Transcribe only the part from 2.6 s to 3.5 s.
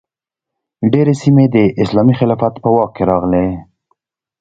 په واک کې راغلې.